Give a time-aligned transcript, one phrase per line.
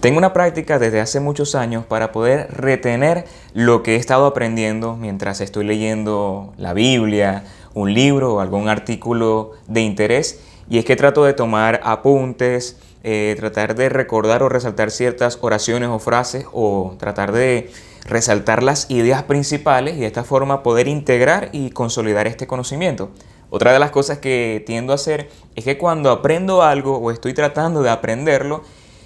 [0.00, 4.94] Tengo una práctica desde hace muchos años para poder retener lo que he estado aprendiendo
[4.94, 7.42] mientras estoy leyendo la Biblia,
[7.74, 10.38] un libro o algún artículo de interés.
[10.70, 15.88] Y es que trato de tomar apuntes, eh, tratar de recordar o resaltar ciertas oraciones
[15.88, 17.68] o frases o tratar de
[18.04, 23.10] resaltar las ideas principales y de esta forma poder integrar y consolidar este conocimiento.
[23.50, 27.34] Otra de las cosas que tiendo a hacer es que cuando aprendo algo o estoy
[27.34, 28.62] tratando de aprenderlo,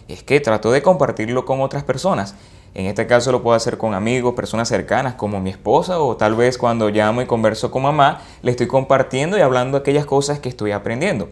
[0.08, 2.34] es que trato de compartirlo con otras personas.
[2.74, 6.34] En este caso lo puedo hacer con amigos, personas cercanas como mi esposa o tal
[6.34, 10.48] vez cuando llamo y converso con mamá, le estoy compartiendo y hablando aquellas cosas que
[10.48, 11.28] estoy aprendiendo.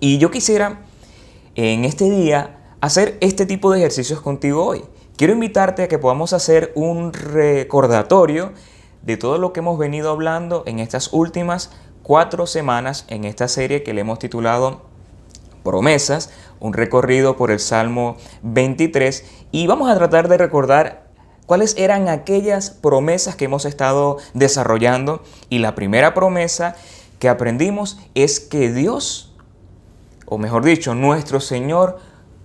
[0.00, 0.80] Y yo quisiera
[1.54, 4.84] en este día hacer este tipo de ejercicios contigo hoy.
[5.16, 8.52] Quiero invitarte a que podamos hacer un recordatorio
[9.02, 13.82] de todo lo que hemos venido hablando en estas últimas cuatro semanas en esta serie
[13.82, 14.82] que le hemos titulado
[15.68, 19.22] promesas, un recorrido por el Salmo 23
[19.52, 21.10] y vamos a tratar de recordar
[21.44, 26.74] cuáles eran aquellas promesas que hemos estado desarrollando y la primera promesa
[27.18, 29.34] que aprendimos es que Dios,
[30.24, 31.98] o mejor dicho, nuestro Señor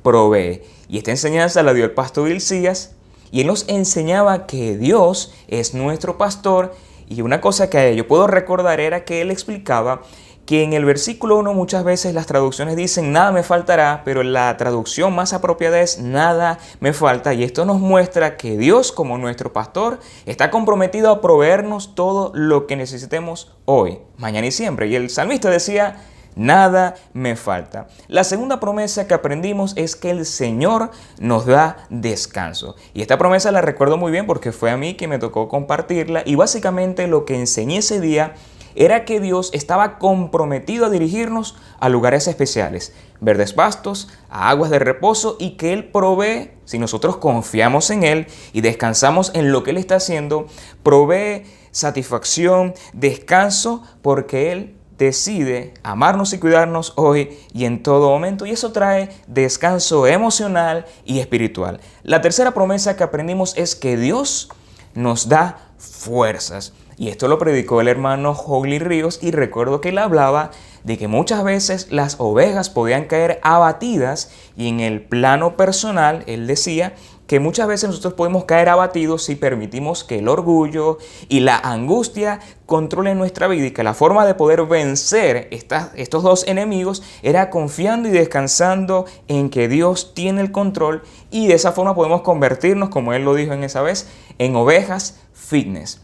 [0.03, 0.61] provee.
[0.89, 2.91] Y esta enseñanza la dio el pastor Ilcías
[3.31, 6.75] y él nos enseñaba que Dios es nuestro pastor
[7.07, 10.01] y una cosa que yo puedo recordar era que él explicaba
[10.45, 14.55] que en el versículo 1 muchas veces las traducciones dicen nada me faltará, pero la
[14.57, 19.53] traducción más apropiada es nada me falta y esto nos muestra que Dios como nuestro
[19.53, 24.87] pastor está comprometido a proveernos todo lo que necesitemos hoy, mañana y siempre.
[24.87, 25.97] Y el salmista decía,
[26.35, 27.87] nada me falta.
[28.07, 32.75] La segunda promesa que aprendimos es que el Señor nos da descanso.
[32.93, 36.23] Y esta promesa la recuerdo muy bien porque fue a mí que me tocó compartirla
[36.25, 38.33] y básicamente lo que enseñé ese día
[38.75, 44.79] era que Dios estaba comprometido a dirigirnos a lugares especiales, verdes pastos, a aguas de
[44.79, 49.71] reposo y que Él provee, si nosotros confiamos en Él y descansamos en lo que
[49.71, 50.47] Él está haciendo,
[50.83, 58.51] provee satisfacción, descanso, porque Él decide amarnos y cuidarnos hoy y en todo momento y
[58.51, 61.79] eso trae descanso emocional y espiritual.
[62.03, 64.49] La tercera promesa que aprendimos es que Dios
[64.93, 66.73] nos da fuerzas.
[66.97, 70.51] Y esto lo predicó el hermano Hogley Ríos y recuerdo que él hablaba
[70.83, 76.45] de que muchas veces las ovejas podían caer abatidas y en el plano personal él
[76.45, 76.93] decía
[77.27, 80.97] que muchas veces nosotros podemos caer abatidos si permitimos que el orgullo
[81.29, 86.45] y la angustia controlen nuestra vida y que la forma de poder vencer estos dos
[86.47, 91.95] enemigos era confiando y descansando en que Dios tiene el control y de esa forma
[91.95, 96.02] podemos convertirnos, como él lo dijo en esa vez, en ovejas fitness.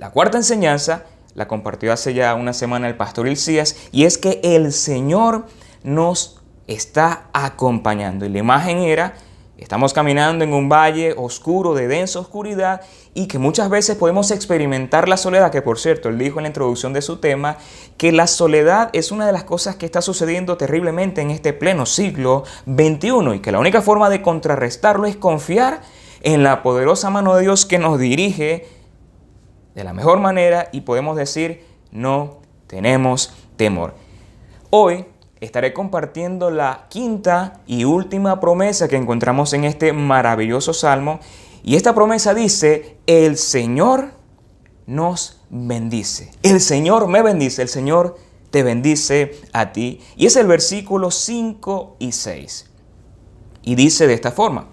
[0.00, 4.40] La cuarta enseñanza la compartió hace ya una semana el pastor Ilcías y es que
[4.42, 5.44] el Señor
[5.82, 8.24] nos está acompañando.
[8.24, 9.12] Y la imagen era,
[9.58, 12.80] estamos caminando en un valle oscuro de densa oscuridad
[13.12, 16.48] y que muchas veces podemos experimentar la soledad, que por cierto, él dijo en la
[16.48, 17.58] introducción de su tema,
[17.98, 21.84] que la soledad es una de las cosas que está sucediendo terriblemente en este pleno
[21.84, 25.82] siglo XXI y que la única forma de contrarrestarlo es confiar
[26.22, 28.79] en la poderosa mano de Dios que nos dirige
[29.74, 33.94] de la mejor manera y podemos decir, no tenemos temor.
[34.70, 35.06] Hoy
[35.40, 41.20] estaré compartiendo la quinta y última promesa que encontramos en este maravilloso salmo.
[41.62, 44.12] Y esta promesa dice, el Señor
[44.86, 46.32] nos bendice.
[46.42, 48.16] El Señor me bendice, el Señor
[48.50, 50.00] te bendice a ti.
[50.16, 52.70] Y es el versículo 5 y 6.
[53.62, 54.68] Y dice de esta forma,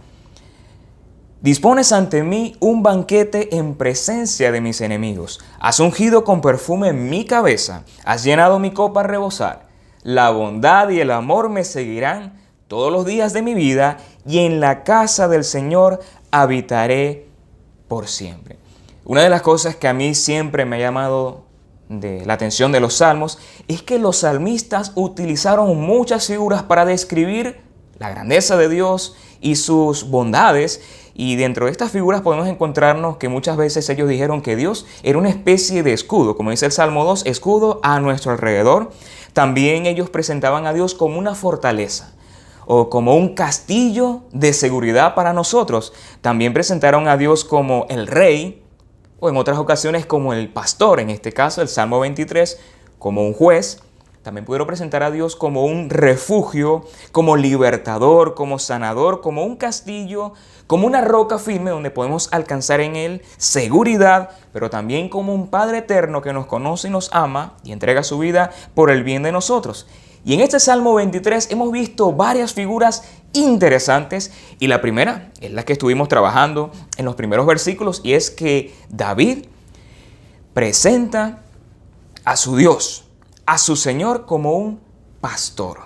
[1.42, 5.40] Dispones ante mí un banquete en presencia de mis enemigos.
[5.60, 7.84] Has ungido con perfume mi cabeza.
[8.06, 9.68] Has llenado mi copa a rebosar.
[10.02, 14.60] La bondad y el amor me seguirán todos los días de mi vida y en
[14.60, 16.00] la casa del Señor
[16.32, 17.28] habitaré
[17.88, 18.58] por siempre.
[19.06, 21.46] Una de las cosas que a mí siempre me ha llamado
[21.88, 23.38] de la atención de los salmos
[23.68, 27.67] es que los salmistas utilizaron muchas figuras para describir
[28.00, 30.82] la grandeza de Dios y sus bondades
[31.14, 35.18] y dentro de estas figuras podemos encontrarnos que muchas veces ellos dijeron que Dios era
[35.18, 38.92] una especie de escudo, como dice el Salmo 2, escudo a nuestro alrededor.
[39.34, 42.14] También ellos presentaban a Dios como una fortaleza
[42.68, 45.92] o como un castillo de seguridad para nosotros.
[46.22, 48.62] También presentaron a Dios como el rey
[49.20, 52.60] o en otras ocasiones como el pastor, en este caso el Salmo 23,
[53.00, 53.82] como un juez.
[54.28, 56.84] También pudieron presentar a Dios como un refugio,
[57.14, 60.34] como libertador, como sanador, como un castillo,
[60.68, 65.78] como una roca firme donde podemos alcanzar en Él seguridad, pero también como un Padre
[65.78, 69.32] eterno que nos conoce y nos ama y entrega su vida por el bien de
[69.32, 69.88] nosotros.
[70.26, 75.64] Y en este Salmo 23 hemos visto varias figuras interesantes y la primera es la
[75.64, 79.46] que estuvimos trabajando en los primeros versículos y es que David
[80.54, 81.44] presenta
[82.26, 83.07] a su Dios,
[83.48, 84.82] a su Señor como un
[85.22, 85.80] pastor.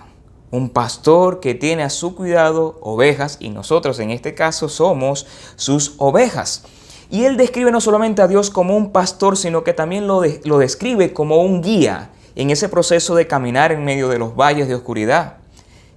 [0.50, 5.26] Un pastor que tiene a su cuidado ovejas y nosotros en este caso somos
[5.56, 6.64] sus ovejas.
[7.08, 10.58] Y él describe no solamente a Dios como un pastor, sino que también lo, lo
[10.58, 14.74] describe como un guía en ese proceso de caminar en medio de los valles de
[14.74, 15.36] oscuridad.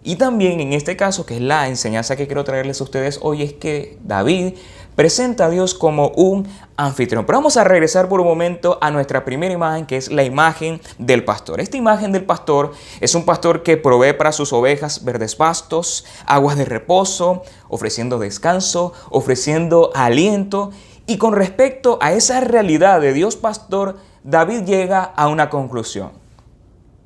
[0.04, 3.42] Y también en este caso, que es la enseñanza que quiero traerles a ustedes hoy,
[3.42, 4.54] es que David
[4.96, 6.48] presenta a Dios como un
[6.78, 7.26] anfitrión.
[7.26, 10.82] Pero vamos a regresar por un momento a nuestra primera imagen, que es la imagen
[10.98, 11.60] del pastor.
[11.60, 16.58] Esta imagen del pastor es un pastor que provee para sus ovejas verdes pastos, aguas
[16.58, 20.72] de reposo, ofreciendo descanso, ofreciendo aliento.
[21.08, 26.12] Y con respecto a esa realidad de Dios pastor, David llega a una conclusión.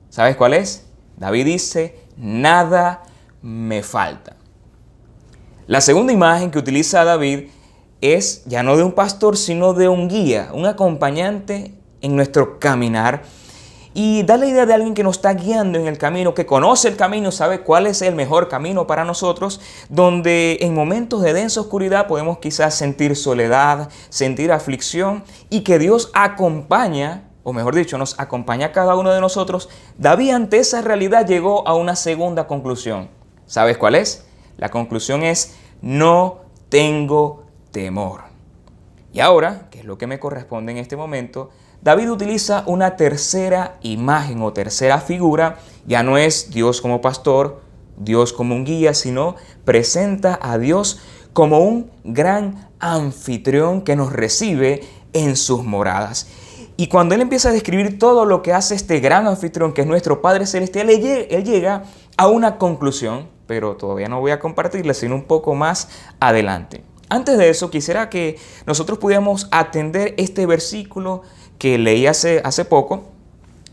[0.09, 0.85] ¿Sabes cuál es?
[1.17, 3.03] David dice, nada
[3.41, 4.37] me falta.
[5.67, 7.49] La segunda imagen que utiliza David
[8.01, 13.23] es ya no de un pastor, sino de un guía, un acompañante en nuestro caminar.
[13.93, 16.87] Y da la idea de alguien que nos está guiando en el camino, que conoce
[16.87, 19.59] el camino, sabe cuál es el mejor camino para nosotros,
[19.89, 26.11] donde en momentos de densa oscuridad podemos quizás sentir soledad, sentir aflicción y que Dios
[26.13, 31.25] acompaña o mejor dicho, nos acompaña a cada uno de nosotros, David ante esa realidad
[31.25, 33.09] llegó a una segunda conclusión.
[33.47, 34.25] ¿Sabes cuál es?
[34.57, 38.21] La conclusión es, no tengo temor.
[39.11, 41.49] Y ahora, que es lo que me corresponde en este momento,
[41.81, 47.61] David utiliza una tercera imagen o tercera figura, ya no es Dios como pastor,
[47.97, 49.35] Dios como un guía, sino
[49.65, 50.99] presenta a Dios
[51.33, 54.81] como un gran anfitrión que nos recibe
[55.13, 56.27] en sus moradas.
[56.77, 59.87] Y cuando él empieza a describir todo lo que hace este gran anfitrión, que es
[59.87, 61.83] nuestro Padre Celestial, él llega
[62.15, 65.89] a una conclusión, pero todavía no voy a compartirla, sino un poco más
[66.21, 66.83] adelante.
[67.09, 71.23] Antes de eso, quisiera que nosotros pudiéramos atender este versículo
[71.57, 73.05] que leí hace, poco,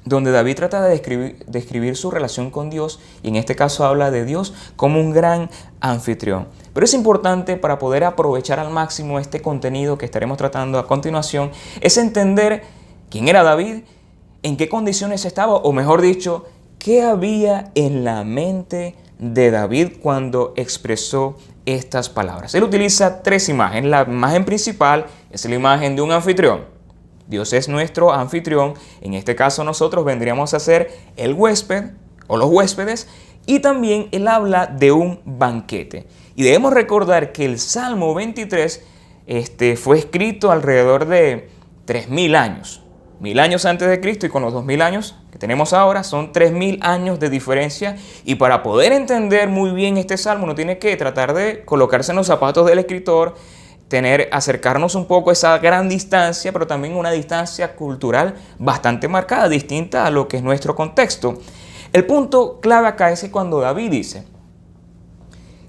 [0.07, 4.11] donde David trata de describir, describir, su relación con Dios y en este caso habla
[4.11, 5.51] de Dios como un gran
[5.81, 6.49] anfitrión.
[6.73, 11.51] Pero es importante para poder aprovechar al máximo este contenido que estaremos tratando a continuación,
[11.81, 12.63] es entender
[13.11, 13.83] quién era David,
[14.43, 16.47] en qué condiciones estaba, o mejor dicho,
[16.79, 21.37] qué había en la mente de David cuando expresó
[21.67, 22.55] estas palabras.
[22.55, 23.91] Él utiliza tres imágenes.
[23.91, 26.65] La imagen principal es la imagen de un anfitrión.
[27.27, 28.75] Dios es nuestro anfitrión.
[29.01, 31.91] En este caso nosotros vendríamos a ser el huésped
[32.29, 33.09] o los huéspedes.
[33.47, 36.07] Y también él habla de un banquete.
[36.35, 38.83] Y debemos recordar que el Salmo 23
[39.27, 41.51] este, fue escrito alrededor de
[41.87, 42.83] 3.000 años
[43.21, 46.53] mil años antes de Cristo y con los dos mil años tenemos ahora son tres
[46.53, 50.97] mil años de diferencia y para poder entender muy bien este salmo uno tiene que
[50.97, 53.35] tratar de colocarse en los zapatos del escritor,
[53.89, 59.49] tener, acercarnos un poco a esa gran distancia, pero también una distancia cultural bastante marcada,
[59.49, 61.39] distinta a lo que es nuestro contexto.
[61.93, 64.25] El punto clave acá es cuando David dice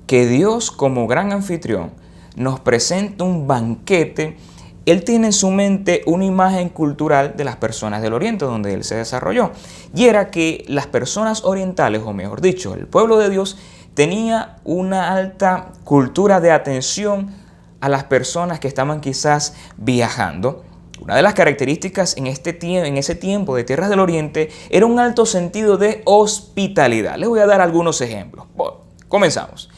[0.08, 1.92] que Dios como gran anfitrión
[2.36, 4.38] nos presenta un banquete,
[4.88, 8.86] él tiene en su mente una imagen cultural de las personas del Oriente donde él
[8.86, 9.51] se desarrolló.
[9.94, 13.57] Y era que las personas orientales, o mejor dicho, el pueblo de Dios,
[13.94, 17.36] tenía una alta cultura de atención
[17.81, 20.64] a las personas que estaban quizás viajando.
[21.02, 25.00] Una de las características en, este en ese tiempo de tierras del Oriente era un
[25.00, 27.18] alto sentido de hospitalidad.
[27.18, 28.45] Les voy a dar algunos ejemplos.
[29.09, 29.69] comenzamos.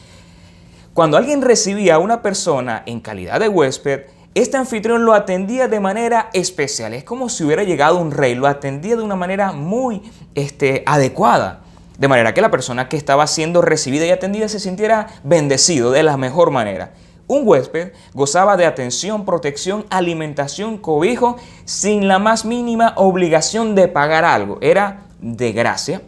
[0.93, 4.01] Cuando alguien recibía a una persona en calidad de huésped,
[4.35, 6.93] este anfitrión lo atendía de manera especial.
[6.93, 10.03] Es como si hubiera llegado un rey, lo atendía de una manera muy
[10.35, 11.61] este, adecuada.
[11.97, 16.03] De manera que la persona que estaba siendo recibida y atendida se sintiera bendecido de
[16.03, 16.93] la mejor manera.
[17.27, 24.25] Un huésped gozaba de atención, protección, alimentación, cobijo, sin la más mínima obligación de pagar
[24.25, 24.57] algo.
[24.61, 26.01] Era de gracia.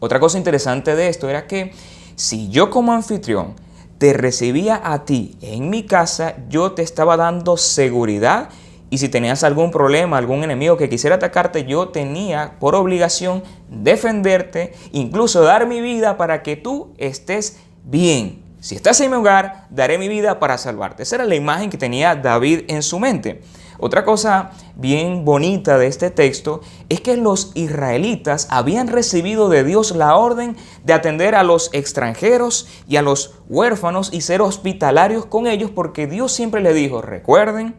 [0.00, 1.72] Otra cosa interesante de esto era que
[2.16, 3.54] si yo como anfitrión
[3.98, 8.50] te recibía a ti en mi casa, yo te estaba dando seguridad
[8.88, 14.74] y si tenías algún problema, algún enemigo que quisiera atacarte, yo tenía por obligación defenderte,
[14.92, 18.42] incluso dar mi vida para que tú estés bien.
[18.60, 21.02] Si estás en mi hogar, daré mi vida para salvarte.
[21.02, 23.42] Esa era la imagen que tenía David en su mente.
[23.78, 29.94] Otra cosa bien bonita de este texto es que los israelitas habían recibido de Dios
[29.94, 35.46] la orden de atender a los extranjeros y a los huérfanos y ser hospitalarios con
[35.46, 37.76] ellos porque Dios siempre le dijo, recuerden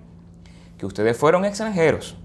[0.77, 2.15] que ustedes fueron extranjeros.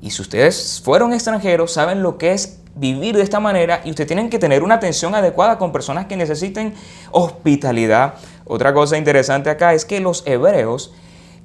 [0.00, 4.08] Y si ustedes fueron extranjeros, saben lo que es vivir de esta manera y ustedes
[4.08, 6.74] tienen que tener una atención adecuada con personas que necesiten
[7.10, 8.14] hospitalidad.
[8.44, 10.92] Otra cosa interesante acá es que los hebreos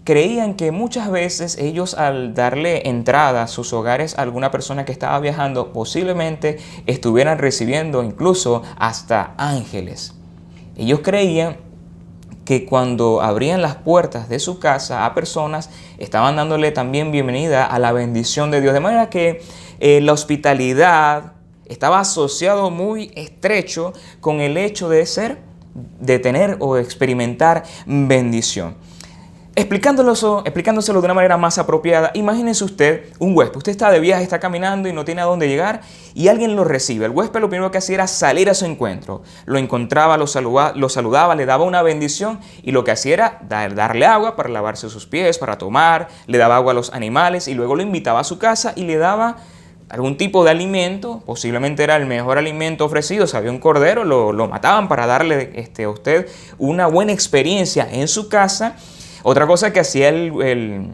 [0.04, 4.92] creían que muchas veces ellos al darle entrada a sus hogares a alguna persona que
[4.92, 10.14] estaba viajando, posiblemente estuvieran recibiendo incluso hasta ángeles.
[10.76, 11.58] Ellos creían
[12.46, 17.78] que cuando abrían las puertas de su casa a personas, estaban dándole también bienvenida a
[17.78, 18.74] la bendición de Dios.
[18.74, 19.42] De manera que
[19.80, 21.34] eh, la hospitalidad
[21.66, 25.38] estaba asociado muy estrecho con el hecho de ser,
[26.00, 28.76] de tener o experimentar bendición.
[29.54, 30.14] Explicándolo,
[30.46, 33.58] explicándoselo de una manera más apropiada, imagínese usted un huésped.
[33.58, 35.82] Usted está de viaje, está caminando y no tiene a dónde llegar
[36.14, 37.06] y alguien lo recibe.
[37.06, 39.24] El huésped lo primero que hacía era salir a su encuentro.
[39.46, 40.26] Lo encontraba, lo,
[40.76, 44.90] lo saludaba, le daba una bendición y lo que hacía era darle agua para lavarse
[44.90, 48.24] sus pies, para tomar, le daba agua a los animales y luego lo invitaba a
[48.24, 49.36] su casa y le daba
[49.90, 54.32] algún tipo de alimento, posiblemente era el mejor alimento ofrecido, si había un cordero, lo,
[54.32, 58.78] lo mataban para darle este, a usted una buena experiencia en su casa
[59.24, 60.92] otra cosa que hacía el,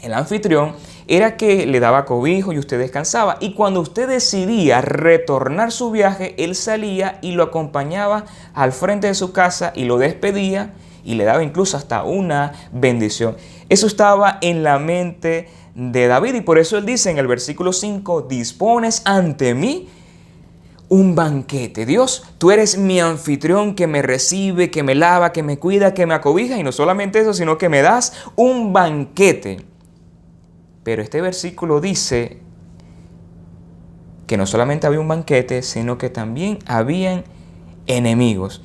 [0.00, 0.74] el, anfitrión
[1.08, 3.38] era que le daba cobijo y usted descansaba.
[3.40, 9.14] Y cuando usted decidía retornar su viaje, él salía y lo acompañaba al frente de
[9.14, 13.36] su casa y lo despedía y le daba incluso hasta una bendición.
[13.68, 17.72] Eso estaba en la mente de David y por eso él dice en el versículo
[17.72, 19.88] 5, dispones ante mí
[20.88, 21.86] un banquete.
[21.86, 26.06] Dios, tú eres mi anfitrión que me recibe, que me lava, que me cuida, que
[26.06, 29.58] me acobija y no solamente eso, sino que me das un banquete.
[30.82, 32.38] Pero este versículo dice
[34.26, 37.24] que no solamente había un banquete, sino que también habían
[37.86, 38.62] enemigos.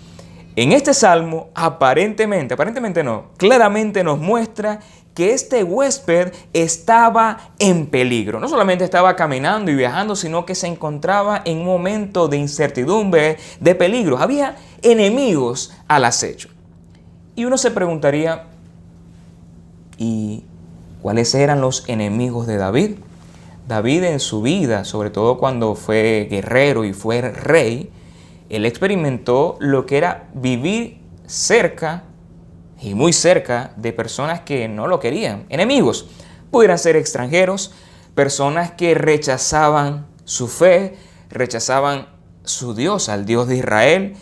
[0.56, 4.80] En este salmo, aparentemente, aparentemente no, claramente nos muestra
[5.14, 8.40] que este huésped estaba en peligro.
[8.40, 13.38] No solamente estaba caminando y viajando, sino que se encontraba en un momento de incertidumbre,
[13.60, 14.18] de peligro.
[14.18, 16.50] Había enemigos al acecho.
[17.36, 18.46] Y uno se preguntaría,
[19.98, 20.44] ¿y
[21.02, 22.92] cuáles eran los enemigos de David?
[23.68, 27.90] David en su vida, sobre todo cuando fue guerrero y fue rey,
[28.50, 32.04] él experimentó lo que era vivir cerca
[32.82, 36.08] y muy cerca de personas que no lo querían, enemigos.
[36.50, 37.74] Pudieran ser extranjeros,
[38.16, 40.98] personas que rechazaban su fe,
[41.30, 42.08] rechazaban
[42.44, 44.16] su Dios, al Dios de Israel,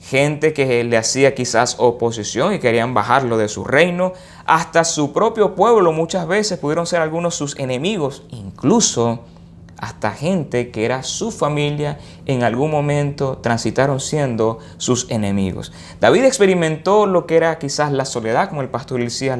[0.00, 4.14] gente que le hacía quizás oposición y querían bajarlo de su reino,
[4.46, 9.24] hasta su propio pueblo muchas veces pudieron ser algunos sus enemigos, incluso
[9.78, 15.72] hasta gente que era su familia en algún momento transitaron siendo sus enemigos.
[16.00, 19.38] David experimentó lo que era quizás la soledad, como el pastor Elías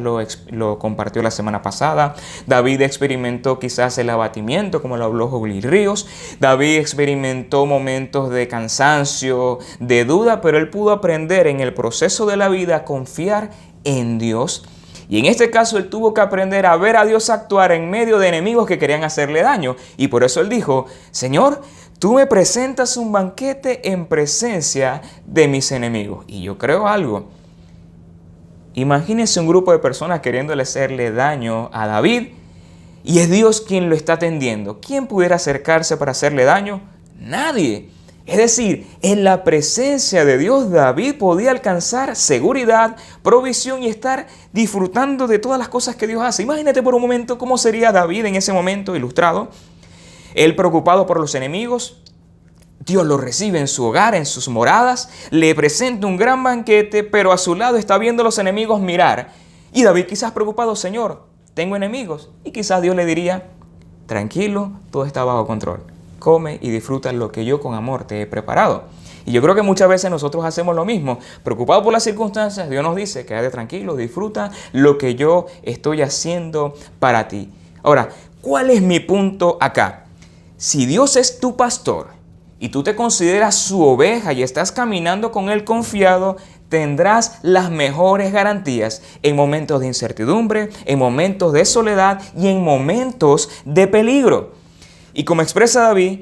[0.50, 2.14] lo, compartió la semana pasada.
[2.46, 6.06] David experimentó quizás el abatimiento, como lo habló Jogli Ríos.
[6.40, 12.36] David experimentó momentos de cansancio, de duda, pero él pudo aprender en el proceso de
[12.36, 13.50] la vida a confiar
[13.84, 14.64] en Dios
[15.08, 18.18] y en este caso él tuvo que aprender a ver a Dios actuar en medio
[18.18, 19.74] de enemigos que querían hacerle daño.
[19.96, 21.62] Y por eso él dijo, Señor,
[21.98, 26.24] tú me presentas un banquete en presencia de mis enemigos.
[26.28, 27.28] Y yo creo algo.
[28.74, 32.28] Imagínense un grupo de personas queriéndole hacerle daño a David
[33.02, 34.78] y es Dios quien lo está atendiendo.
[34.80, 36.82] ¿Quién pudiera acercarse para hacerle daño?
[37.18, 37.88] Nadie.
[38.28, 45.26] Es decir, en la presencia de Dios David podía alcanzar seguridad, provisión y estar disfrutando
[45.26, 46.42] de todas las cosas que Dios hace.
[46.42, 49.48] Imagínate por un momento cómo sería David en ese momento ilustrado.
[50.34, 52.02] Él preocupado por los enemigos,
[52.80, 57.32] Dios lo recibe en su hogar, en sus moradas, le presenta un gran banquete, pero
[57.32, 59.32] a su lado está viendo a los enemigos mirar.
[59.72, 62.28] Y David quizás preocupado, Señor, tengo enemigos.
[62.44, 63.48] Y quizás Dios le diría,
[64.04, 68.26] tranquilo, todo está bajo control come y disfruta lo que yo con amor te he
[68.26, 68.84] preparado.
[69.28, 71.18] Y yo creo que muchas veces nosotros hacemos lo mismo.
[71.42, 76.74] Preocupados por las circunstancias, Dios nos dice, quédate tranquilo, disfruta lo que yo estoy haciendo
[76.98, 77.50] para ti.
[77.82, 78.08] Ahora,
[78.40, 80.06] ¿cuál es mi punto acá?
[80.56, 82.08] Si Dios es tu pastor
[82.58, 88.32] y tú te consideras su oveja y estás caminando con Él confiado, tendrás las mejores
[88.32, 94.57] garantías en momentos de incertidumbre, en momentos de soledad y en momentos de peligro.
[95.18, 96.20] Y como expresa David,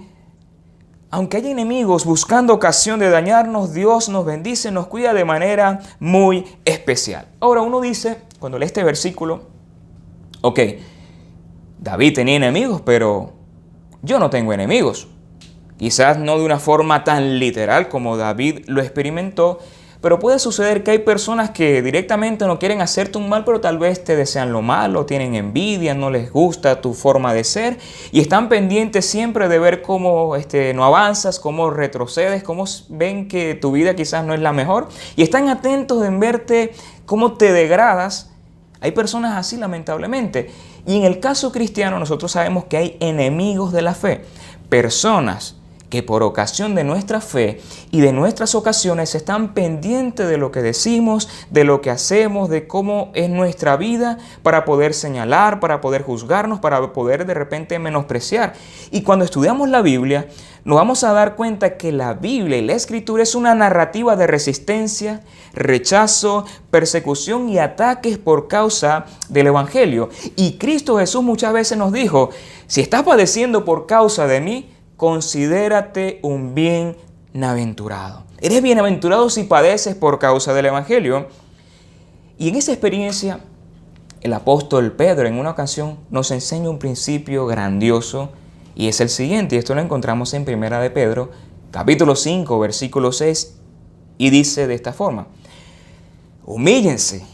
[1.10, 6.46] aunque haya enemigos buscando ocasión de dañarnos, Dios nos bendice, nos cuida de manera muy
[6.64, 7.26] especial.
[7.38, 9.42] Ahora uno dice, cuando lee este versículo,
[10.40, 10.60] ok,
[11.78, 13.34] David tenía enemigos, pero
[14.00, 15.08] yo no tengo enemigos.
[15.76, 19.58] Quizás no de una forma tan literal como David lo experimentó,
[20.00, 23.78] Pero puede suceder que hay personas que directamente no quieren hacerte un mal, pero tal
[23.78, 27.78] vez te desean lo malo, tienen envidia, no les gusta tu forma de ser
[28.12, 33.54] y están pendientes siempre de ver cómo este, no avanzas, cómo retrocedes, cómo ven que
[33.54, 36.72] tu vida quizás no es la mejor y están atentos en verte
[37.06, 38.30] cómo te degradas.
[38.80, 40.50] Hay personas así lamentablemente.
[40.86, 44.24] Y en el caso cristiano nosotros sabemos que hay enemigos de la fe,
[44.68, 45.55] personas
[45.88, 50.62] que por ocasión de nuestra fe y de nuestras ocasiones están pendientes de lo que
[50.62, 56.02] decimos, de lo que hacemos, de cómo es nuestra vida, para poder señalar, para poder
[56.02, 58.54] juzgarnos, para poder de repente menospreciar.
[58.90, 60.28] Y cuando estudiamos la Biblia,
[60.64, 64.26] nos vamos a dar cuenta que la Biblia y la Escritura es una narrativa de
[64.26, 65.22] resistencia,
[65.54, 70.10] rechazo, persecución y ataques por causa del Evangelio.
[70.34, 72.30] Y Cristo Jesús muchas veces nos dijo,
[72.66, 78.24] si estás padeciendo por causa de mí, considérate un bienaventurado.
[78.40, 81.28] Eres bienaventurado si padeces por causa del Evangelio.
[82.38, 83.40] Y en esa experiencia,
[84.20, 88.30] el apóstol Pedro en una ocasión nos enseña un principio grandioso
[88.74, 91.30] y es el siguiente, y esto lo encontramos en Primera de Pedro,
[91.70, 93.56] capítulo 5, versículo 6,
[94.18, 95.28] y dice de esta forma,
[96.44, 97.24] humíllense,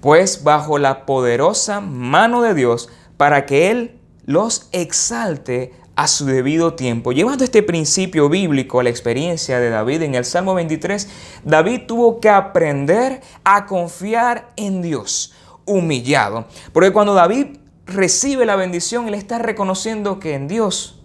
[0.00, 6.74] pues bajo la poderosa mano de Dios, para que Él los exalte a su debido
[6.74, 7.12] tiempo.
[7.12, 11.08] Llevando este principio bíblico a la experiencia de David en el Salmo 23,
[11.42, 15.34] David tuvo que aprender a confiar en Dios,
[15.64, 16.46] humillado.
[16.72, 21.02] Porque cuando David recibe la bendición, él está reconociendo que en Dios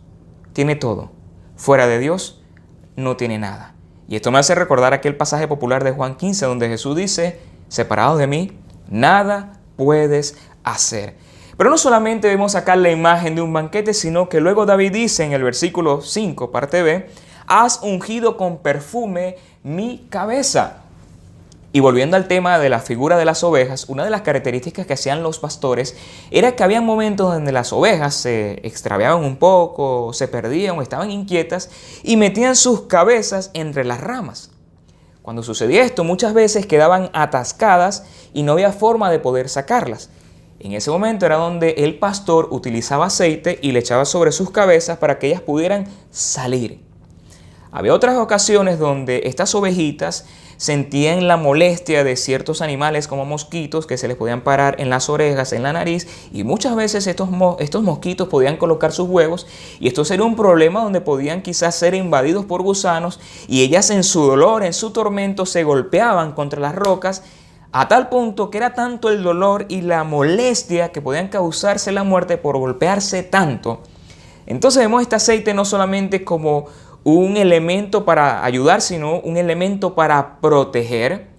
[0.53, 1.11] tiene todo.
[1.55, 2.43] Fuera de Dios
[2.97, 3.75] no tiene nada.
[4.09, 8.17] Y esto me hace recordar aquel pasaje popular de Juan 15 donde Jesús dice, separado
[8.17, 8.51] de mí,
[8.89, 11.15] nada puedes hacer.
[11.61, 15.25] Pero no solamente vemos acá la imagen de un banquete, sino que luego David dice
[15.25, 17.07] en el versículo 5, parte B,
[17.45, 20.77] has ungido con perfume mi cabeza.
[21.71, 24.93] Y volviendo al tema de la figura de las ovejas, una de las características que
[24.93, 25.95] hacían los pastores
[26.31, 31.11] era que había momentos donde las ovejas se extraviaban un poco, se perdían o estaban
[31.11, 31.69] inquietas
[32.01, 34.49] y metían sus cabezas entre las ramas.
[35.21, 38.03] Cuando sucedía esto, muchas veces quedaban atascadas
[38.33, 40.09] y no había forma de poder sacarlas.
[40.63, 44.99] En ese momento era donde el pastor utilizaba aceite y le echaba sobre sus cabezas
[44.99, 46.79] para que ellas pudieran salir.
[47.71, 50.25] Había otras ocasiones donde estas ovejitas
[50.57, 55.09] sentían la molestia de ciertos animales como mosquitos que se les podían parar en las
[55.09, 59.47] orejas, en la nariz y muchas veces estos, estos mosquitos podían colocar sus huevos
[59.79, 64.03] y esto sería un problema donde podían quizás ser invadidos por gusanos y ellas en
[64.03, 67.23] su dolor, en su tormento se golpeaban contra las rocas
[67.71, 72.03] a tal punto que era tanto el dolor y la molestia que podían causarse la
[72.03, 73.81] muerte por golpearse tanto.
[74.45, 76.65] Entonces vemos este aceite no solamente como
[77.03, 81.29] un elemento para ayudar, sino un elemento para proteger.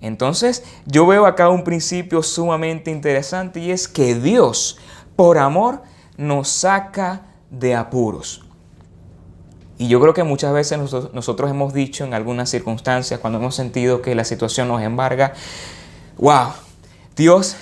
[0.00, 4.78] Entonces yo veo acá un principio sumamente interesante y es que Dios,
[5.16, 5.82] por amor,
[6.16, 8.45] nos saca de apuros.
[9.78, 14.00] Y yo creo que muchas veces nosotros, hemos dicho en algunas circunstancias, cuando hemos sentido
[14.00, 15.34] que la situación nos embarga,
[16.16, 16.52] wow,
[17.14, 17.56] Dios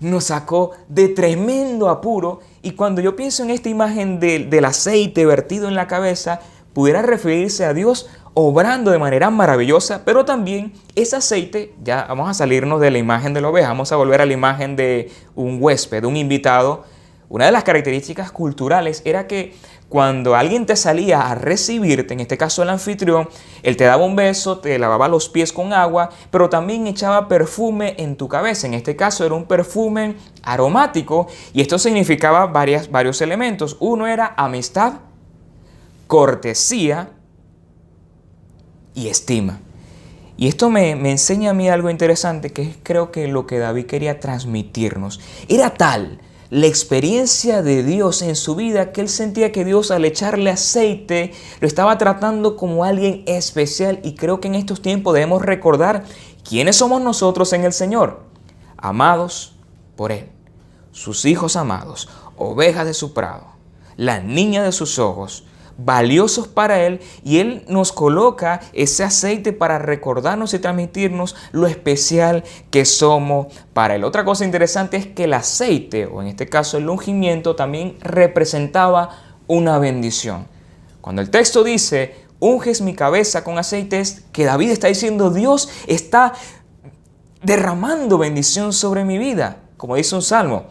[0.00, 2.40] nos sacó de tremendo apuro.
[2.62, 6.40] Y cuando yo pienso en esta imagen del aceite vertido en la cabeza,
[6.72, 12.34] pudiera referirse a Dios obrando de manera maravillosa, pero también ese aceite, ya vamos a
[12.34, 15.58] salirnos de la imagen de la oveja, vamos a volver a la imagen de un
[15.60, 16.84] huésped, un invitado.
[17.28, 19.54] Una de las características culturales era que
[19.92, 23.28] cuando alguien te salía a recibirte, en este caso el anfitrión,
[23.62, 27.94] él te daba un beso, te lavaba los pies con agua, pero también echaba perfume
[27.98, 28.66] en tu cabeza.
[28.66, 33.76] En este caso era un perfume aromático y esto significaba varias, varios elementos.
[33.80, 34.94] Uno era amistad,
[36.06, 37.10] cortesía
[38.94, 39.60] y estima.
[40.38, 43.84] Y esto me, me, enseña a mí algo interesante, que creo que lo que David
[43.84, 45.20] quería transmitirnos.
[45.50, 46.18] Era tal
[46.52, 51.32] la experiencia de Dios en su vida, que él sentía que Dios al echarle aceite
[51.60, 54.00] lo estaba tratando como alguien especial.
[54.04, 56.04] Y creo que en estos tiempos debemos recordar
[56.46, 58.20] quiénes somos nosotros en el Señor,
[58.76, 59.56] amados
[59.96, 60.28] por Él,
[60.90, 63.46] sus hijos amados, ovejas de su prado,
[63.96, 65.44] la niña de sus ojos,
[65.78, 72.44] valiosos para Él y Él nos coloca ese aceite para recordarnos y transmitirnos lo especial
[72.70, 74.04] que somos para Él.
[74.04, 79.10] Otra cosa interesante es que el aceite, o en este caso el ungimiento, también representaba
[79.46, 80.46] una bendición.
[81.00, 85.68] Cuando el texto dice, unges mi cabeza con aceite, es que David está diciendo, Dios
[85.86, 86.32] está
[87.42, 90.66] derramando bendición sobre mi vida, como dice un salmo.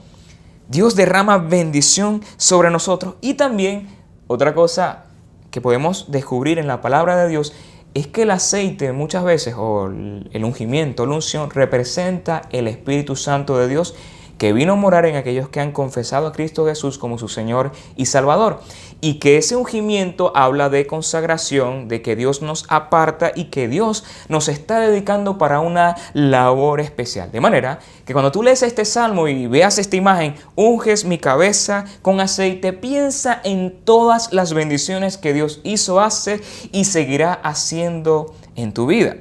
[0.70, 4.01] Dios derrama bendición sobre nosotros y también
[4.32, 5.04] otra cosa
[5.52, 7.54] que podemos descubrir en la palabra de Dios
[7.94, 13.58] es que el aceite muchas veces, o el ungimiento, la unción, representa el Espíritu Santo
[13.58, 13.94] de Dios
[14.42, 17.72] que vino a morar en aquellos que han confesado a Cristo Jesús como su Señor
[17.96, 18.60] y Salvador.
[19.00, 24.04] Y que ese ungimiento habla de consagración, de que Dios nos aparta y que Dios
[24.30, 27.32] nos está dedicando para una labor especial.
[27.32, 31.86] De manera que cuando tú lees este salmo y veas esta imagen, unges mi cabeza
[32.02, 38.74] con aceite, piensa en todas las bendiciones que Dios hizo, hace y seguirá haciendo en
[38.74, 39.18] tu vida.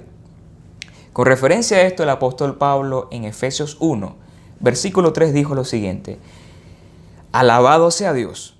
[1.12, 4.19] Con referencia a esto, el apóstol Pablo en Efesios 1
[4.61, 6.18] versículo 3 dijo lo siguiente,
[7.33, 8.57] Alabado sea Dios,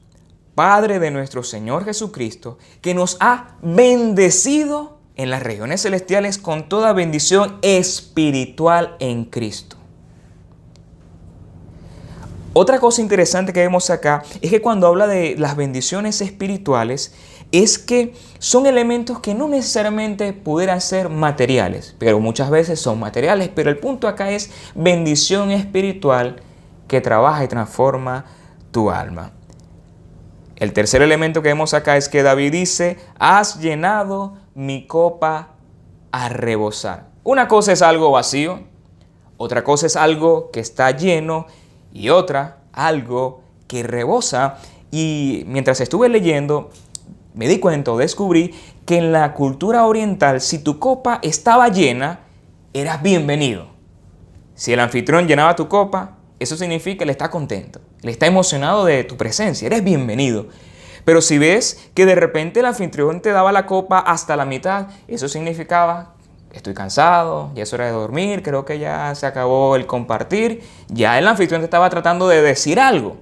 [0.55, 6.93] Padre de nuestro Señor Jesucristo, que nos ha bendecido en las regiones celestiales con toda
[6.93, 9.77] bendición espiritual en Cristo.
[12.53, 17.15] Otra cosa interesante que vemos acá es que cuando habla de las bendiciones espirituales,
[17.53, 23.51] es que son elementos que no necesariamente pudieran ser materiales, pero muchas veces son materiales.
[23.55, 26.43] Pero el punto acá es bendición espiritual
[26.87, 28.25] que trabaja y transforma
[28.71, 29.33] tu alma.
[30.57, 35.55] El tercer elemento que vemos acá es que David dice, has llenado mi copa
[36.13, 37.09] a rebosar.
[37.25, 38.61] Una cosa es algo vacío,
[39.39, 41.47] otra cosa es algo que está lleno
[41.93, 44.59] y otra algo que rebosa.
[44.91, 46.71] Y mientras estuve leyendo,
[47.35, 48.55] me di cuenta o descubrí
[48.87, 52.21] que en la cultura oriental, si tu copa estaba llena,
[52.73, 53.69] eras bienvenido.
[54.55, 58.85] Si el anfitrión llenaba tu copa, eso significa que él está contento, le está emocionado
[58.85, 60.49] de tu presencia, eres bienvenido.
[61.05, 64.89] Pero si ves que de repente el anfitrión te daba la copa hasta la mitad,
[65.09, 66.15] eso significaba
[66.53, 71.19] estoy cansado, ya es hora de dormir, creo que ya se acabó el compartir, ya
[71.19, 73.19] el anfitrión estaba tratando de decir algo.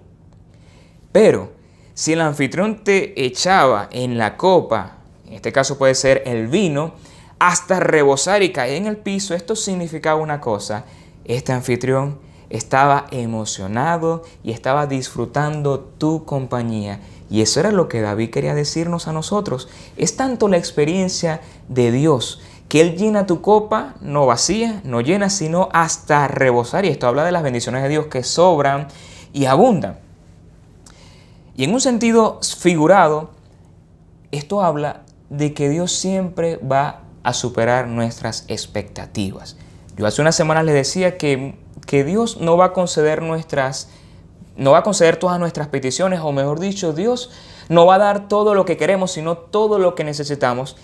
[1.12, 1.52] Pero
[1.98, 6.92] si el anfitrión te echaba en la copa, en este caso puede ser el vino,
[7.40, 10.84] hasta rebosar y caer en el piso, esto significaba una cosa.
[11.24, 17.00] Este anfitrión estaba emocionado y estaba disfrutando tu compañía.
[17.30, 19.68] Y eso era lo que David quería decirnos a nosotros.
[19.96, 25.30] Es tanto la experiencia de Dios que Él llena tu copa, no vacía, no llena,
[25.30, 26.84] sino hasta rebosar.
[26.84, 28.86] Y esto habla de las bendiciones de Dios que sobran
[29.32, 30.06] y abundan.
[31.58, 33.30] Y en un sentido figurado,
[34.30, 39.56] esto habla de que Dios siempre va a superar nuestras expectativas.
[39.96, 43.88] Yo hace unas semanas les decía que, que Dios no va a conceder nuestras,
[44.56, 47.32] no va a conceder todas nuestras peticiones, o mejor dicho, Dios
[47.68, 50.76] no va a dar todo lo que queremos, sino todo lo que necesitamos.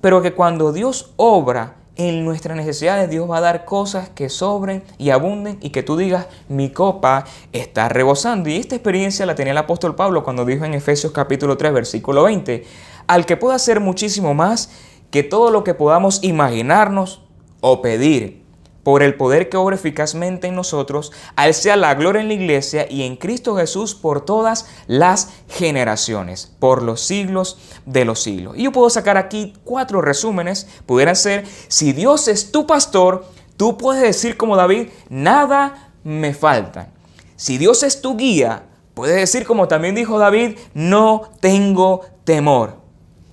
[0.00, 4.82] Pero que cuando Dios obra en nuestras necesidades Dios va a dar cosas que sobren
[4.98, 8.48] y abunden y que tú digas, mi copa está rebosando.
[8.48, 12.24] Y esta experiencia la tenía el apóstol Pablo cuando dijo en Efesios capítulo 3, versículo
[12.24, 12.64] 20,
[13.06, 14.70] al que pueda hacer muchísimo más
[15.10, 17.22] que todo lo que podamos imaginarnos
[17.60, 18.41] o pedir
[18.82, 22.34] por el poder que obra eficazmente en nosotros, a Él sea la gloria en la
[22.34, 28.56] iglesia y en Cristo Jesús por todas las generaciones, por los siglos de los siglos.
[28.56, 33.24] Y yo puedo sacar aquí cuatro resúmenes, pudieran ser, si Dios es tu pastor,
[33.56, 36.90] tú puedes decir como David, nada me falta.
[37.36, 38.64] Si Dios es tu guía,
[38.94, 42.82] puedes decir como también dijo David, no tengo temor.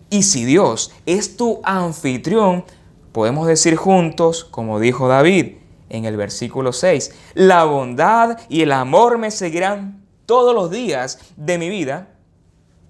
[0.10, 2.66] Y si Dios es tu anfitrión,
[3.12, 5.56] Podemos decir juntos, como dijo David
[5.90, 11.58] en el versículo 6, la bondad y el amor me seguirán todos los días de
[11.58, 12.10] mi vida.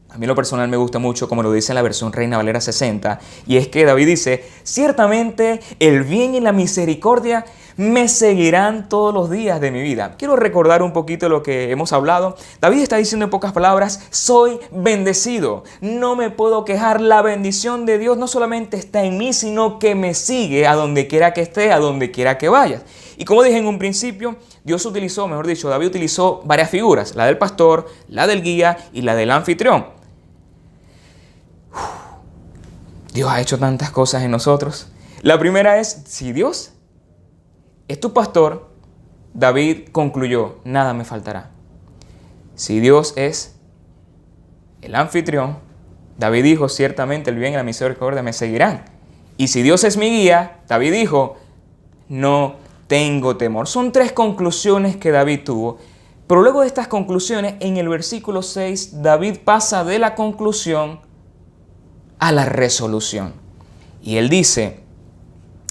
[0.10, 2.60] A mí lo personal me gusta mucho como lo dice en la versión Reina Valera
[2.60, 7.45] 60, y es que David dice, ciertamente el bien y la misericordia
[7.77, 10.15] me seguirán todos los días de mi vida.
[10.17, 12.36] Quiero recordar un poquito lo que hemos hablado.
[12.62, 17.97] David está diciendo en pocas palabras, soy bendecido, no me puedo quejar, la bendición de
[17.97, 21.71] Dios no solamente está en mí, sino que me sigue a donde quiera que esté,
[21.71, 22.82] a donde quiera que vaya.
[23.17, 27.25] Y como dije en un principio, Dios utilizó, mejor dicho, David utilizó varias figuras, la
[27.25, 29.88] del pastor, la del guía y la del anfitrión.
[33.13, 34.88] Dios ha hecho tantas cosas en nosotros.
[35.21, 36.71] La primera es, si Dios
[37.89, 38.69] es tu pastor,
[39.34, 41.49] David concluyó, nada me faltará.
[42.56, 43.56] Si Dios es
[44.82, 45.58] el anfitrión,
[46.17, 48.86] David dijo, ciertamente el bien y la misericordia me seguirán.
[49.38, 51.38] Y si Dios es mi guía, David dijo,
[52.10, 53.67] no tengo temor.
[53.67, 55.80] Son tres conclusiones que David tuvo.
[56.28, 60.99] Pero luego de estas conclusiones, en el versículo 6, David pasa de la conclusión
[62.19, 63.34] a la resolución.
[64.04, 64.82] Y él dice,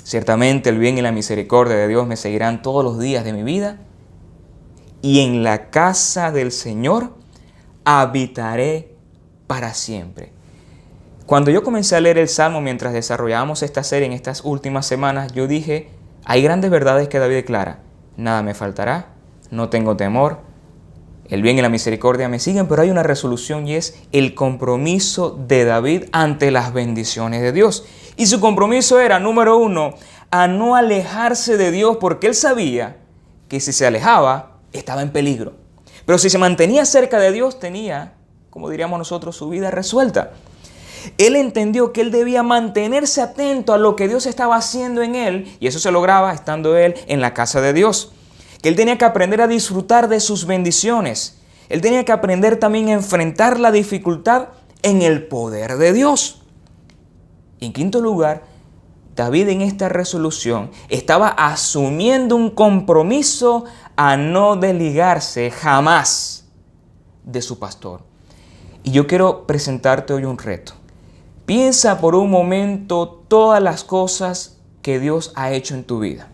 [0.08, 3.42] Ciertamente el bien y la misericordia de Dios me seguirán todos los días de mi
[3.42, 3.76] vida
[5.02, 7.12] y en la casa del Señor
[7.84, 8.94] habitaré
[9.46, 10.32] para siempre.
[11.26, 15.34] Cuando yo comencé a leer el Salmo mientras desarrollábamos esta serie en estas últimas semanas,
[15.34, 15.90] yo dije,
[16.24, 17.80] hay grandes verdades que David declara.
[18.16, 19.08] Nada me faltará,
[19.50, 20.40] no tengo temor,
[21.28, 25.38] el bien y la misericordia me siguen, pero hay una resolución y es el compromiso
[25.46, 27.84] de David ante las bendiciones de Dios.
[28.16, 29.94] Y su compromiso era, número uno,
[30.30, 32.96] a no alejarse de Dios porque él sabía
[33.48, 35.54] que si se alejaba estaba en peligro.
[36.06, 38.14] Pero si se mantenía cerca de Dios tenía,
[38.48, 40.32] como diríamos nosotros, su vida resuelta.
[41.18, 45.56] Él entendió que él debía mantenerse atento a lo que Dios estaba haciendo en él
[45.60, 48.12] y eso se lograba estando él en la casa de Dios.
[48.62, 51.38] Que él tenía que aprender a disfrutar de sus bendiciones.
[51.68, 54.48] Él tenía que aprender también a enfrentar la dificultad
[54.82, 56.42] en el poder de Dios.
[57.60, 58.44] en quinto lugar,
[59.16, 63.64] David en esta resolución estaba asumiendo un compromiso
[63.96, 66.46] a no desligarse jamás
[67.24, 68.02] de su pastor.
[68.84, 70.74] Y yo quiero presentarte hoy un reto.
[71.46, 76.28] Piensa por un momento todas las cosas que Dios ha hecho en tu vida.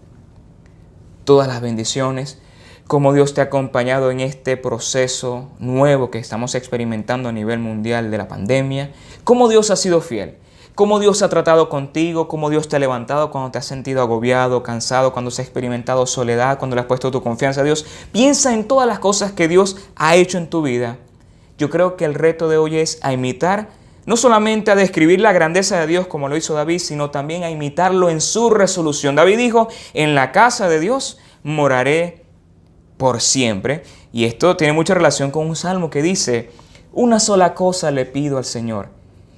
[1.25, 2.39] Todas las bendiciones,
[2.87, 8.11] cómo Dios te ha acompañado en este proceso nuevo que estamos experimentando a nivel mundial
[8.11, 8.93] de la pandemia,
[9.25, 10.37] cómo Dios ha sido fiel,
[10.75, 14.63] cómo Dios ha tratado contigo, cómo Dios te ha levantado cuando te has sentido agobiado,
[14.63, 17.87] cansado, cuando se ha experimentado soledad, cuando le has puesto tu confianza a Dios.
[18.13, 20.99] Piensa en todas las cosas que Dios ha hecho en tu vida.
[21.57, 23.69] Yo creo que el reto de hoy es imitar
[24.07, 27.51] no solamente a describir la grandeza de Dios como lo hizo David, sino también a
[27.51, 29.17] imitarlo en su resolución.
[29.17, 32.25] David dijo, en la casa de Dios moraré
[32.97, 33.83] por siempre.
[34.12, 36.51] Y esto tiene mucha relación con un salmo que dice,
[36.93, 38.90] una sola cosa le pido al Señor,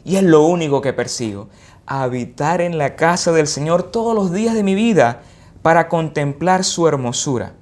[0.04, 1.48] y es lo único que persigo,
[1.86, 5.22] habitar en la casa del Señor todos los días de mi vida
[5.62, 7.54] para contemplar su hermosura,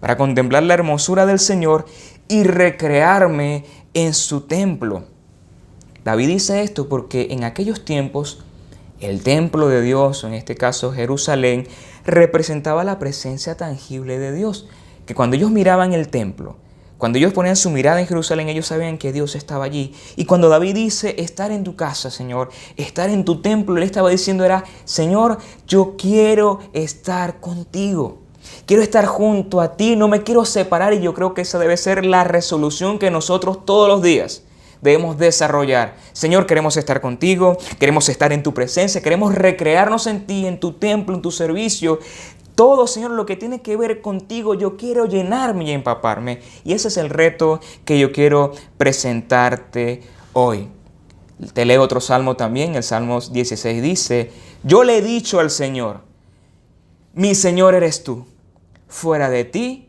[0.00, 1.86] para contemplar la hermosura del Señor
[2.28, 5.11] y recrearme en su templo.
[6.04, 8.42] David dice esto porque en aquellos tiempos
[8.98, 11.68] el templo de Dios, en este caso Jerusalén,
[12.04, 14.68] representaba la presencia tangible de Dios.
[15.06, 16.56] Que cuando ellos miraban el templo,
[16.98, 19.92] cuando ellos ponían su mirada en Jerusalén, ellos sabían que Dios estaba allí.
[20.16, 24.08] Y cuando David dice, estar en tu casa, Señor, estar en tu templo, él estaba
[24.08, 28.18] diciendo era, Señor, yo quiero estar contigo.
[28.66, 31.76] Quiero estar junto a ti, no me quiero separar y yo creo que esa debe
[31.76, 34.42] ser la resolución que nosotros todos los días
[34.82, 35.96] debemos desarrollar.
[36.12, 40.74] Señor, queremos estar contigo, queremos estar en tu presencia, queremos recrearnos en ti, en tu
[40.74, 42.00] templo, en tu servicio.
[42.54, 46.40] Todo, Señor, lo que tiene que ver contigo, yo quiero llenarme y empaparme.
[46.64, 50.02] Y ese es el reto que yo quiero presentarte
[50.34, 50.68] hoy.
[51.54, 54.30] Te leo otro salmo también, el Salmo 16 dice,
[54.62, 56.02] yo le he dicho al Señor,
[57.14, 58.26] mi Señor eres tú,
[58.86, 59.88] fuera de ti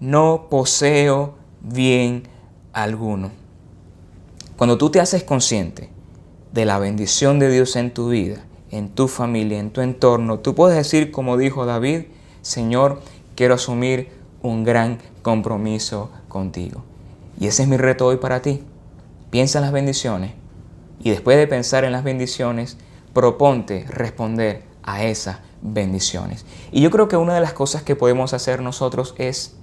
[0.00, 2.28] no poseo bien
[2.72, 3.45] alguno.
[4.56, 5.90] Cuando tú te haces consciente
[6.52, 10.54] de la bendición de Dios en tu vida, en tu familia, en tu entorno, tú
[10.54, 12.04] puedes decir como dijo David,
[12.40, 13.02] Señor,
[13.34, 14.08] quiero asumir
[14.40, 16.84] un gran compromiso contigo.
[17.38, 18.62] Y ese es mi reto hoy para ti.
[19.30, 20.32] Piensa en las bendiciones
[21.02, 22.78] y después de pensar en las bendiciones,
[23.12, 26.46] proponte responder a esas bendiciones.
[26.72, 29.54] Y yo creo que una de las cosas que podemos hacer nosotros es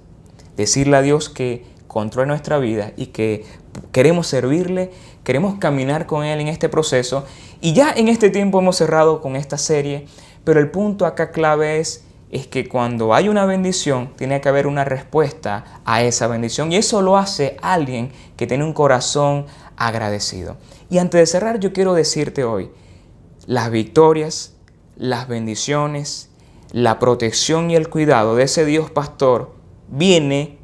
[0.56, 3.44] decirle a Dios que controle nuestra vida y que
[3.92, 4.90] queremos servirle,
[5.22, 7.24] queremos caminar con Él en este proceso.
[7.60, 10.06] Y ya en este tiempo hemos cerrado con esta serie,
[10.44, 12.04] pero el punto acá clave es,
[12.50, 16.72] que cuando hay una bendición, tiene que haber una respuesta a esa bendición.
[16.72, 20.56] Y eso lo hace alguien que tiene un corazón agradecido.
[20.90, 22.70] Y antes de cerrar, yo quiero decirte hoy,
[23.46, 24.54] las victorias,
[24.96, 26.28] las bendiciones,
[26.72, 29.54] la protección y el cuidado de ese Dios pastor
[29.88, 30.58] viene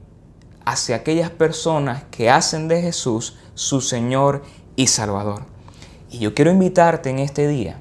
[0.64, 4.42] hacia aquellas personas que hacen de Jesús su Señor
[4.76, 5.42] y Salvador.
[6.10, 7.80] Y yo quiero invitarte en este día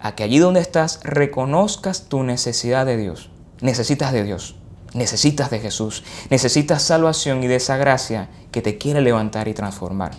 [0.00, 3.30] a que allí donde estás reconozcas tu necesidad de Dios.
[3.60, 4.56] Necesitas de Dios,
[4.94, 10.12] necesitas de Jesús, necesitas salvación y de esa gracia que te quiere levantar y transformar.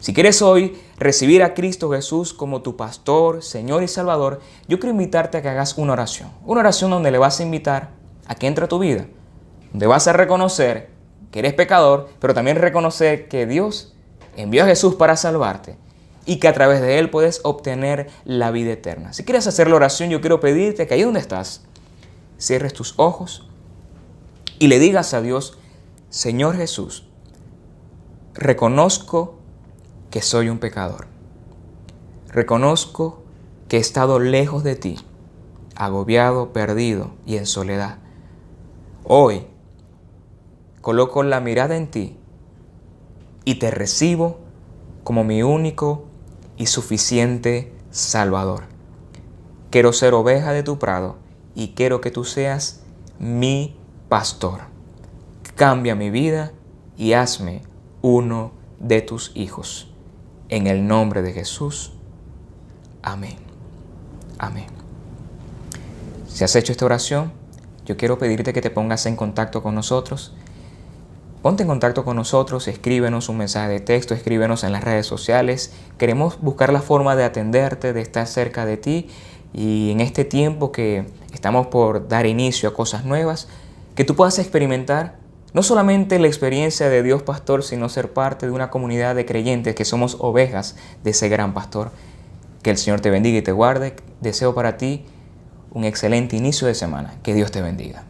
[0.00, 4.92] Si quieres hoy recibir a Cristo Jesús como tu pastor, Señor y Salvador, yo quiero
[4.92, 6.30] invitarte a que hagas una oración.
[6.44, 7.90] Una oración donde le vas a invitar
[8.26, 9.06] a que entre a tu vida,
[9.72, 10.90] donde vas a reconocer
[11.36, 13.92] que eres pecador, pero también reconocer que Dios
[14.38, 15.76] envió a Jesús para salvarte
[16.24, 19.12] y que a través de Él puedes obtener la vida eterna.
[19.12, 21.62] Si quieres hacer la oración, yo quiero pedirte que ahí donde estás,
[22.38, 23.46] cierres tus ojos
[24.58, 25.58] y le digas a Dios,
[26.08, 27.06] Señor Jesús,
[28.32, 29.38] reconozco
[30.10, 31.06] que soy un pecador.
[32.28, 33.24] Reconozco
[33.68, 34.96] que he estado lejos de ti,
[35.74, 37.98] agobiado, perdido y en soledad.
[39.04, 39.48] Hoy
[40.86, 42.16] coloco la mirada en ti
[43.44, 44.38] y te recibo
[45.02, 46.04] como mi único
[46.56, 48.66] y suficiente Salvador.
[49.70, 51.16] Quiero ser oveja de tu prado
[51.56, 52.82] y quiero que tú seas
[53.18, 53.76] mi
[54.08, 54.60] pastor.
[55.56, 56.52] Cambia mi vida
[56.96, 57.62] y hazme
[58.00, 59.92] uno de tus hijos.
[60.50, 61.94] En el nombre de Jesús.
[63.02, 63.38] Amén.
[64.38, 64.66] Amén.
[66.28, 67.32] Si has hecho esta oración,
[67.84, 70.32] yo quiero pedirte que te pongas en contacto con nosotros.
[71.46, 75.70] Ponte en contacto con nosotros, escríbenos un mensaje de texto, escríbenos en las redes sociales.
[75.96, 79.06] Queremos buscar la forma de atenderte, de estar cerca de ti
[79.54, 83.46] y en este tiempo que estamos por dar inicio a cosas nuevas,
[83.94, 85.18] que tú puedas experimentar
[85.52, 89.76] no solamente la experiencia de Dios pastor, sino ser parte de una comunidad de creyentes
[89.76, 91.92] que somos ovejas de ese gran pastor.
[92.64, 93.94] Que el Señor te bendiga y te guarde.
[94.20, 95.04] Deseo para ti
[95.70, 97.14] un excelente inicio de semana.
[97.22, 98.02] Que Dios te bendiga.